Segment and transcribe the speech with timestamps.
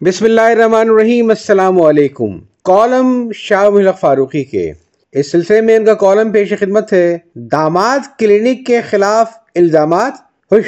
[0.00, 4.72] بسم اللہ الرحمن الرحیم، السلام علیکم۔ کالم شاہ ملک فاروقی کے۔
[5.12, 10.12] اس سلسلے میں ان کا کالم پیش خدمت ہے۔ داماد کلینک کے خلاف الزامات۔
[10.50, 10.64] خوش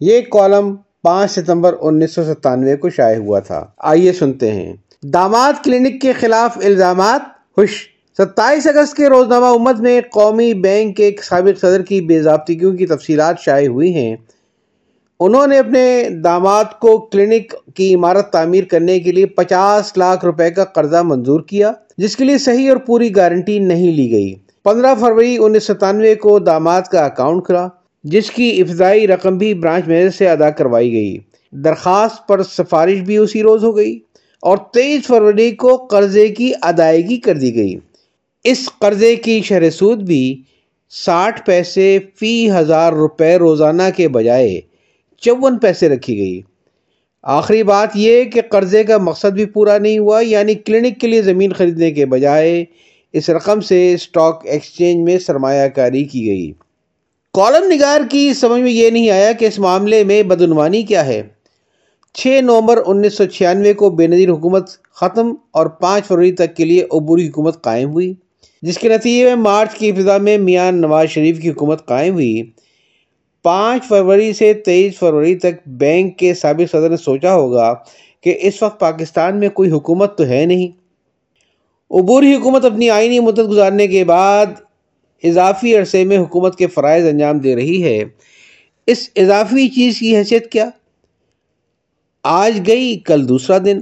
[0.00, 4.72] یہ کالم پانچ ستمبر انیس سو ستانوے کو شائع ہوا تھا۔ آئیے سنتے ہیں۔
[5.02, 7.20] داماد کلینک کے خلاف الزامات۔
[7.54, 7.86] خوش
[8.18, 12.86] ستائیس اگست کے روزنامہ امت میں قومی بینک کے سابق صدر کی بے ضابطگیوں کی
[12.86, 14.16] تفصیلات شائع ہوئی ہیں۔
[15.20, 20.50] انہوں نے اپنے داماد کو کلینک کی عمارت تعمیر کرنے کے لیے پچاس لاکھ روپے
[20.50, 24.94] کا قرضہ منظور کیا، جس کے لیے صحیح اور پوری گارنٹی نہیں لی گئی۔ پندرہ
[25.00, 27.68] فروری انیس ستانوے کو داماد کا اکاؤنٹ کھلا،
[28.04, 31.18] جس کی ابتدائی رقم بھی برانچ مینیجر سے ادا کروائی گئی۔
[31.50, 33.98] درخواست پر سفارش بھی اسی روز ہو گئی
[34.42, 37.76] اور تیئیس فروری کو قرضے کی ادائیگی کر دی گئی۔
[38.44, 40.42] اس قرضے کی شرح سود بھی
[40.90, 44.60] ساٹھ پیسے فی ہزار روپے روزانہ کے بجائے
[45.24, 46.40] چون پیسے رکھی گئی۔
[47.22, 51.22] آخری بات یہ کہ قرضے کا مقصد بھی پورا نہیں ہوا یعنی کلینک کے لیے
[51.22, 52.64] زمین خریدنے کے بجائے
[53.12, 56.52] اس رقم سے سٹاک ایکسچینج میں سرمایہ کاری کی گئی۔
[57.32, 61.22] کالم نگار کی سمجھ میں یہ نہیں آیا کہ اس معاملے میں بدعنوانی کیا ہے۔
[62.14, 66.64] چھ نومبر انیس سو چھیانوے کو بے نظیر حکومت ختم اور پانچ فروری تک کے
[66.64, 68.14] لیے عبوری حکومت قائم ہوئی،
[68.62, 72.42] جس کے نتیجے میں مارچ کی ابتدا میں میاں نواز شریف کی حکومت قائم ہوئی۔
[73.44, 77.74] پانچ فروری سے تیئیس فروری تک بینک کے سابق صدر نے سوچا ہوگا
[78.20, 80.68] کہ اس وقت پاکستان میں کوئی حکومت تو ہے نہیں۔
[81.90, 84.46] عبوری حکومت اپنی آئینی مدت گزارنے کے بعد
[85.22, 88.04] اضافی عرصے میں حکومت کے فرائض انجام دے رہی ہے۔
[88.86, 90.70] اس اضافی چیز کی حیثیت کیا؟
[92.22, 93.78] آج گئی، کل دوسرا دن۔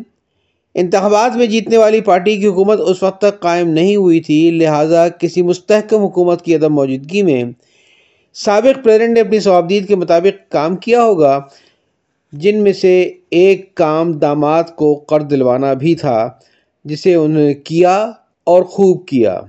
[0.75, 5.09] انتخابات میں جیتنے والی پارٹی کی حکومت اس وقت تک قائم نہیں ہوئی تھی، لہٰذا
[5.09, 7.45] کسی مستحکم حکومت کی عدم موجودگی میں
[8.35, 11.41] سابق پریزیڈنٹ نے اپنی ثوابدید کے مطابق کام کیا ہوگا،
[12.33, 16.31] جن میں سے ایک کام داماد کو قرض دلوانا بھی تھا،
[16.85, 18.11] جسے انہوں نے کیا
[18.45, 19.41] اور خوب کیا۔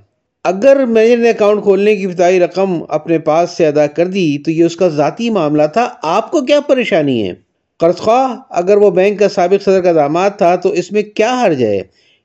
[0.44, 4.52] اگر مینیجر نے اکاؤنٹ کھولنے کی ابتدائی رقم اپنے پاس سے ادا کر دی تو
[4.52, 7.34] یہ اس کا ذاتی معاملہ تھا۔ آپ کو کیا پریشانی ہے؟
[7.80, 11.44] قرض خواہ، اگر وہ بینک کا سابق صدر کا داماد تھا تو اس میں کیا
[11.46, 11.82] حرج ہے؟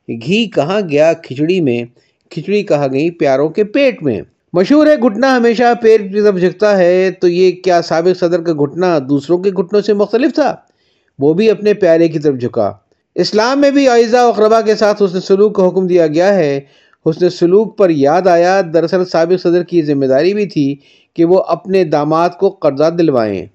[0.08, 1.82] گھی کہاں گیا کھچڑی میں؟
[2.30, 4.20] کھچڑی کہا گئی پیاروں کے پیٹ میں؟
[4.52, 8.52] مشہور ہے، گھٹنا ہمیشہ پیٹ کی طرف جھکتا ہے، تو یہ کیا سابق صدر کا
[8.52, 10.56] گھٹنا دوسروں کے گھٹنوں سے مختلف تھا؟
[11.18, 12.72] وہ بھی اپنے پیارے کی طرف جھکا۔
[13.14, 16.60] اسلام میں بھی آئزہ اقربا کے ساتھ حسن سلوک کا حکم دیا گیا ہے۔
[17.06, 20.76] حسن سلوک پر یاد آیا، دراصل سابق صدر کی ذمہ داری بھی تھی
[21.16, 23.46] کہ وہ اپنے داماد کو قرضہ دلوائیں۔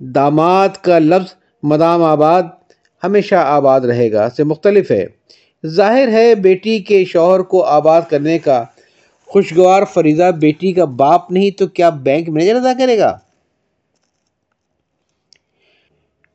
[0.00, 2.42] داماد کا لفظ مدام آباد
[3.04, 5.06] ہمیشہ آباد رہے گا سے مختلف ہے۔
[5.66, 8.64] ظاہر ہے، بیٹی کے شوہر کو آباد کرنے کا
[9.32, 13.18] خوشگوار فریضہ بیٹی کا باپ نہیں تو کیا بینک مینیجر ادا کرے گا؟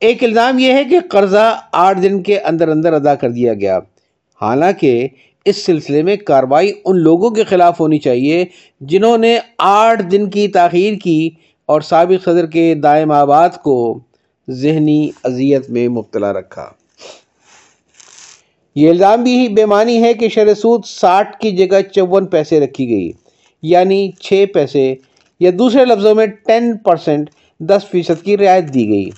[0.00, 3.78] ایک الزام یہ ہے کہ قرضہ آٹھ دن کے اندر اندر ادا کر دیا گیا۔
[4.40, 5.08] حالانکہ
[5.44, 8.44] اس سلسلے میں کاروائی ان لوگوں کے خلاف ہونی چاہیے
[8.80, 11.30] جنہوں نے آٹھ دن کی تاخیر کی
[11.66, 14.00] اور سابق صدر کے دائم آباد کو
[14.50, 16.70] ذہنی اذیت میں مبتلا رکھا۔
[18.78, 22.88] یہ الزام بھی بے معنی ہے کہ شرح سود ساٹھ کی جگہ چون پیسے رکھی
[22.88, 23.10] گئی
[23.62, 24.94] یعنی چھ پیسے
[25.40, 27.30] یا دوسرے لفظوں میں ٹین پرسنٹ
[27.60, 29.10] دس فیصد کی رعایت دی گئی۔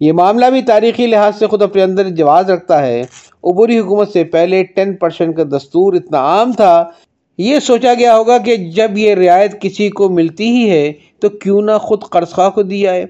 [0.00, 3.02] یہ معاملہ بھی تاریخی لحاظ سے خود اپنے اندر جواز رکھتا ہے۔
[3.44, 6.90] عبوری حکومت سے پہلے ٹین پرسنٹ کا دستور اتنا عام تھا،
[7.38, 11.62] یہ سوچا گیا ہوگا کہ جب یہ رعایت کسی کو ملتی ہی ہے تو کیوں
[11.62, 13.06] نہ خود قرض خواہ کو دی جائے۔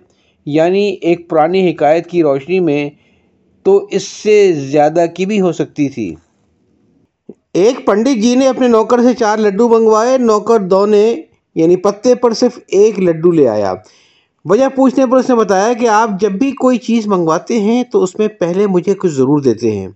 [0.47, 2.91] یعنی ایک پرانی حکایت کی روشنی میں
[3.65, 6.15] تو اس سے زیادہ کی بھی ہو سکتی تھی؟
[7.53, 11.23] ایک پنڈت جی نے اپنے نوکر سے چار لڈو منگوائے، نوکر دو نے
[11.55, 13.75] یعنی پتے پر صرف ایک لڈو لے آیا۔
[14.45, 18.03] وجہ پوچھنے پر اس نے بتایا کہ آپ جب بھی کوئی چیز منگواتے ہیں تو
[18.03, 19.89] اس میں پہلے مجھے کچھ ضرور دیتے ہیں۔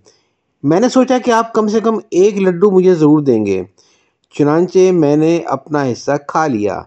[0.63, 3.63] میں نے سوچا کہ آپ کم سے کم ایک لڈو مجھے ضرور دیں گے۔
[4.37, 6.81] چنانچہ میں نے اپنا حصہ کھا لیا۔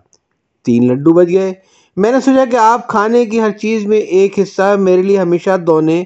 [0.65, 1.53] تین لڈو بچ گئے۔
[1.97, 5.57] میں نے سوچا کہ آپ کھانے کی ہر چیز میں ایک حصہ میرے لیے ہمیشہ
[5.57, 6.05] دونے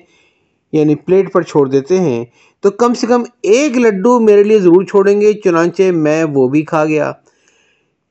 [0.76, 2.24] یعنی پلیٹ پر چھوڑ دیتے ہیں،
[2.60, 6.62] تو کم سے کم ایک لڈو میرے لیے ضرور چھوڑیں گے، چنانچہ میں وہ بھی
[6.62, 7.12] کھا گیا۔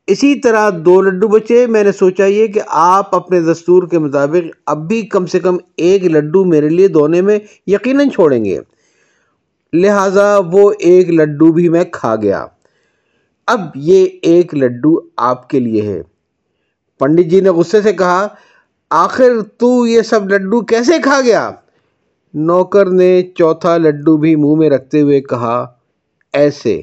[0.07, 4.57] اسی طرح دو لڈو بچے، میں نے سوچا یہ کہ آپ اپنے دستور کے مطابق
[4.65, 8.59] اب بھی کم سے کم ایک لڈو میرے لیے دونے میں یقیناً چھوڑیں گے۔
[9.73, 12.45] لہٰذا وہ ایک لڈو بھی میں کھا گیا۔
[13.47, 16.01] اب یہ ایک لڈو آپ کے لیے ہے۔
[16.99, 18.27] پنڈت جی نے غصے سے کہا،
[18.89, 21.51] آخر تو یہ سب لڈو کیسے کھا گیا؟
[22.35, 25.67] نوکر نے چوتھا لڈو بھی منہ میں رکھتے ہوئے کہا،
[26.33, 26.81] ایسے۔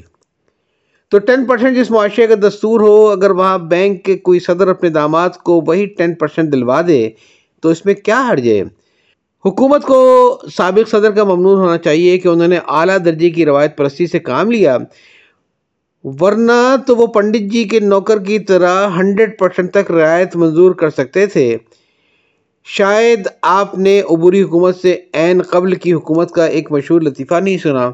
[1.11, 4.89] تو ٹین پرسنٹ جس معاشرے کا دستور ہو، اگر وہاں بینک کے کوئی صدر اپنے
[4.89, 7.09] داماد کو وہی ٹین پرسنٹ دلوا دے،
[7.61, 8.63] تو اس میں کیا ہر جائے
[9.45, 13.77] حکومت کو سابق صدر کا ممنون ہونا چاہیے کہ انہوں نے اعلیٰ درجے کی روایت
[13.77, 14.77] پرستی سے کام لیا۔
[16.03, 20.89] ورنہ تو وہ پنڈت جی کے نوکر کی طرح ہنڈریڈ پرسنٹ تک رعایت منظور کر
[20.89, 21.57] سکتے تھے۔
[22.65, 27.57] شاید آپ نے عبوری حکومت سے عین قبل کی حکومت کا ایک مشہور لطیفہ نہیں
[27.57, 27.91] سنا۔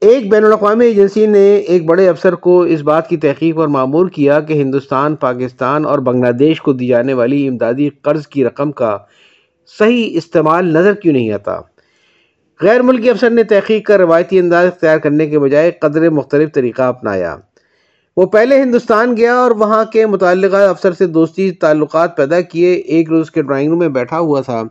[0.00, 4.08] ایک بین الاقوامی ایجنسی نے ایک بڑے افسر کو اس بات کی تحقیق پر معمور
[4.08, 8.72] کیا کہ ہندوستان، پاکستان اور بنگلہ دیش کو دی جانے والی امدادی قرض کی رقم
[8.72, 8.98] کا
[9.78, 11.60] صحیح استعمال نظر کیوں نہیں آتا؟
[12.62, 16.82] غیر ملکی افسر نے تحقیق کا روایتی انداز اختیار کرنے کے بجائے قدر مختلف طریقہ
[16.82, 17.36] اپنایا۔
[18.16, 23.10] وہ پہلے ہندوستان گیا اور وہاں کے متعلقہ افسر سے دوستی تعلقات پیدا کیے، ایک
[23.10, 24.62] روز کے ڈرائنگ روم میں بیٹھا ہوا تھا۔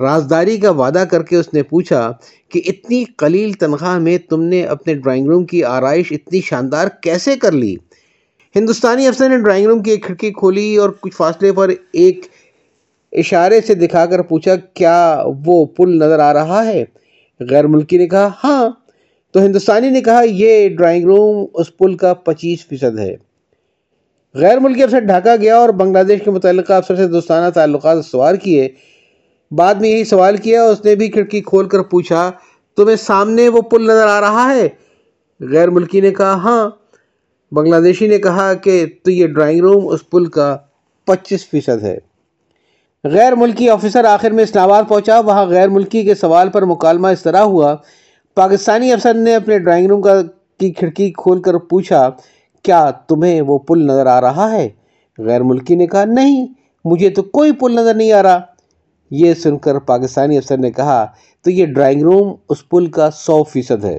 [0.00, 2.12] رازداری کا وعدہ کر کے اس نے پوچھا
[2.48, 7.36] کہ اتنی قلیل تنخواہ میں تم نے اپنے ڈرائنگ روم کی آرائش اتنی شاندار کیسے
[7.36, 7.76] کر لی؟
[8.56, 12.26] ہندوستانی افسر نے ڈرائنگ روم کی ایک کھڑکی کھولی اور کچھ فاصلے پر ایک
[13.12, 16.84] اشارے سے دکھا کر پوچھا، کیا وہ پل نظر آ رہا ہے؟
[17.40, 18.70] غیر ملکی نے کہا ہاں۔
[19.34, 23.16] تو ہندوستانی نے کہا یہ ڈرائنگ روم اس پل کا پچیس فیصد ہے۔
[24.34, 28.34] غیر ملکی افسر ڈھاکہ گیا اور بنگلہ دیش کے متعلقہ افسر سے دوستانہ تعلقات سوار
[28.34, 28.68] کیے۔
[29.50, 32.30] بعد میں یہی سوال کیا، اس نے بھی کھڑکی کھول کر پوچھا،
[32.76, 34.68] تمہیں سامنے وہ پل نظر آ رہا ہے؟
[35.40, 36.70] غیر ملکی نے کہا ہاں۔
[37.52, 40.56] بنگلہ دیشی نے کہا کہ تو یہ ڈرائنگ روم اس پل کا
[41.04, 41.98] پچیس فیصد ہے۔
[43.04, 47.08] غیر ملکی آفیسر آخر میں اسلام آباد پہنچا، وہاں غیر ملکی کے سوال پر مکالمہ
[47.08, 47.76] اس طرح ہوا
[48.34, 50.22] پاکستانی افسر نے اپنے ڈرائنگ روم کا
[50.60, 52.10] کی کھڑکی کھول کر پوچھا،
[52.62, 54.68] کیا تمہیں وہ پل نظر آ رہا ہے؟
[55.18, 56.46] غیر ملکی نے کہا، نہیں،
[56.84, 58.40] مجھے تو کوئی پل نظر نہیں آ رہا۔
[59.10, 61.06] یہ سن کر پاکستانی افسر نے کہا،
[61.42, 63.98] تو یہ ڈرائنگ روم اس پل کا سو فیصد ہے۔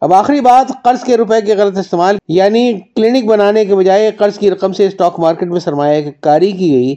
[0.00, 4.38] اب آخری بات، قرض کے روپے کے غلط استعمال یعنی کلینک بنانے کے بجائے قرض
[4.38, 6.94] کی رقم سے اسٹاک مارکیٹ میں سرمایہ کاری کی گئی،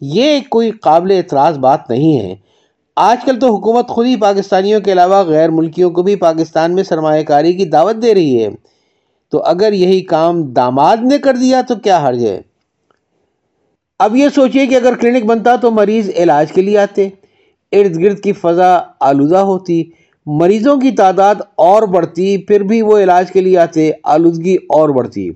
[0.00, 2.34] یہ کوئی قابل اعتراض بات نہیں ہے۔
[2.96, 6.82] آج کل تو حکومت خود ہی پاکستانیوں کے علاوہ غیر ملکیوں کو بھی پاکستان میں
[6.82, 8.48] سرمایہ کاری کی دعوت دے رہی ہے۔
[9.30, 12.40] تو اگر یہی کام داماد نے کر دیا تو کیا حرج ہے؟
[13.98, 17.08] اب یہ سوچئے کہ اگر کلینک بنتا تو مریض علاج کے لیے آتے۔
[17.72, 19.84] ارد گرد کی فضا آلودہ ہوتی۔
[20.26, 25.30] مریضوں کی تعداد اور بڑھتی، پھر بھی وہ علاج کے لیے آتے۔ آلودگی اور بڑھتی۔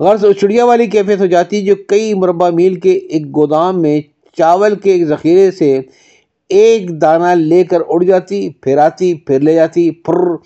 [0.00, 4.00] غرض اچڑیا والی کیفیت ہو جاتی جو کئی مربع میل کے ایک گودام میں
[4.38, 5.80] چاول کے ایک ذخیرے سے
[6.48, 10.36] ایک دانہ لے کر اڑ جاتی، پھر آتی، پھر لے جاتی، پھر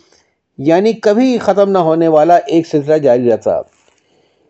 [0.58, 3.60] یعنی کبھی ختم نہ ہونے والا ایک سلسلہ جاری رہتا۔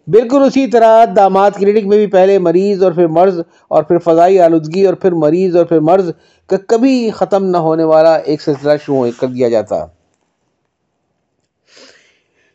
[0.06, 4.40] بالکل اسی طرح داماد کلینک میں بھی پہلے مریض اور پھر مرض اور پھر فضائی
[4.40, 6.10] آلودگی اور پھر مریض اور پھر مرض
[6.46, 9.84] کا کبھی ختم نہ ہونے والا ایک سلسلہ شروع کر دیا جاتا۔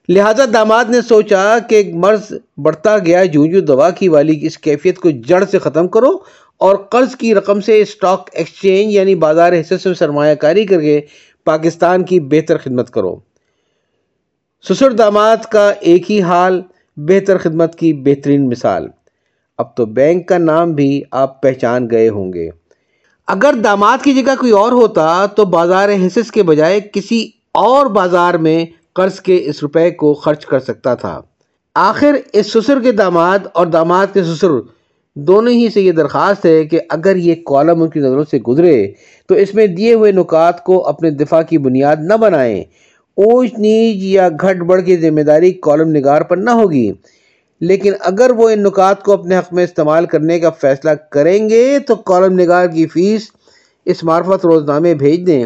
[0.10, 5.00] لہذا داماد نے سوچا کہ مرض بڑھتا گیا جو جو دوا کی والی اس کیفیت
[5.00, 6.12] کو جڑ سے ختم کرو
[6.58, 11.02] اور قرض کی رقم سے اسٹاک ایکسچینج یعنی بازار حصے سے سرمایہ کاری کر کے
[11.46, 13.16] پاکستان کی بہتر خدمت کرو۔
[14.70, 16.62] سسر داماد کا ایک ہی حال،
[16.98, 18.88] بہتر خدمت کی بہترین مثال۔
[19.58, 22.50] اب تو بینک کا نام بھی آپ پہچان گئے ہوں گے۔
[23.28, 28.34] اگر داماد کی جگہ کوئی اور ہوتا تو بازار حصص کے بجائے کسی اور بازار
[28.34, 31.22] میں قرض کے اس روپے کو خرچ کر سکتا تھا۔
[31.76, 34.48] آخر اس سسر کے داماد اور داماد کے سسر
[35.20, 38.92] دونوں ہی سے یہ درخواست ہے کہ اگر یہ کالم ان کی نظروں سے گزرے،
[39.28, 42.64] تو اس میں دیے ہوئے نکات کو اپنے دفاع کی بنیاد نہ بنائیں۔
[43.18, 46.92] اونچ نیچ یا گھٹ بڑھ کی ذمہ داری کالم نگار پر نہ ہوگی۔
[47.62, 51.80] لیکن اگر وہ ان نکات کو اپنے حق میں استعمال کرنے کا فیصلہ کریں گے،
[51.88, 53.22] تو کالم نگار کی فیس
[53.86, 55.46] اس معرفت روزنامے بھیج دیں۔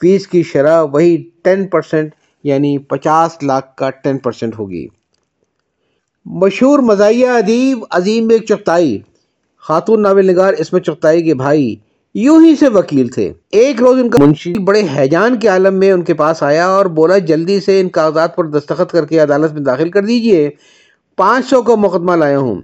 [0.00, 4.86] فیس کی شرح وہی ٹین پرسنٹ یعنی پچاس لاکھ کا ٹین پرسنٹ ہوگی۔
[6.24, 8.98] مشہور مزاحیہ ادیب عظیم بیگ چغتائی
[9.68, 11.76] خاتون ناول نگار اس میں چغتائی کے بھائی
[12.14, 15.92] یوں ہی سے وکیل تھے۔ ایک روز ان کا منشی بڑے حیجان کے عالم میں
[15.92, 19.52] ان کے پاس آیا اور بولا، جلدی سے ان کاغذات پر دستخط کر کے عدالت
[19.52, 20.50] میں داخل کر دیجیے۔
[21.16, 22.60] پانچ سو کا مقدمہ لایا ہوں۔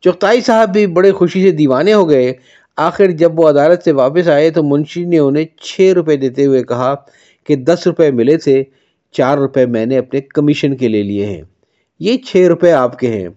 [0.00, 2.32] چغتائی صاحب بھی بڑے خوشی سے دیوانے ہو گئے۔
[2.76, 6.62] آخر جب وہ عدالت سے واپس آئے تو منشی نے انہیں چھ روپے دیتے ہوئے
[6.62, 6.94] کہا
[7.44, 8.64] کہ دس روپے ملے تھے،
[9.12, 11.42] چار روپے میں نے اپنے کمیشن کے لے لیے ہیں۔
[12.00, 13.28] یہ چھ روپے آپ کے ہیں۔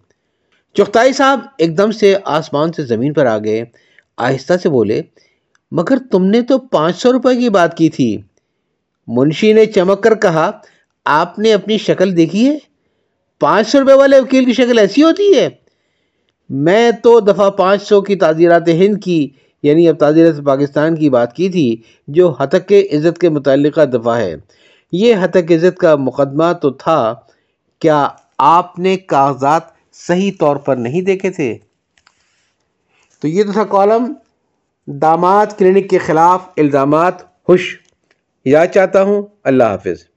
[0.74, 3.66] چختائی صاحب ایک دم سے آسمان سے زمین پر آ گئے۔
[4.18, 5.02] آہستہ سے بولے،
[5.72, 8.22] مگر تم نے تو پانچ سو روپے کی بات کی تھی۔
[9.08, 10.52] منشی نے چمک کر کہا،
[11.06, 12.58] آپ نے اپنی شکل دیکھی ہے؟
[13.40, 15.50] پانچ سو روپے والے وکیل کی شکل ایسی ہوتی ہے؟
[16.50, 19.30] میں تو دفعہ پانچ سو کی تعزیرات ہند کی
[19.64, 24.36] یعنی اب تعزیرات پاکستان کی بات کی تھی، جو حتق عزت کے متعلقہ دفعہ ہے۔
[24.92, 27.16] یہ حتق عزت کا مقدمہ تو تھا،
[27.80, 28.08] کیا
[28.38, 31.58] آپ نے کاغذات صحیح طور پر نہیں دیکھے تھے۔
[33.20, 34.14] تو یہ تو تھا کالم۔
[34.88, 37.80] داماد کلینک کے خلاف الزامات، خوش۔
[38.46, 40.09] یاد چاہتا ہوں اللہ حافظ۔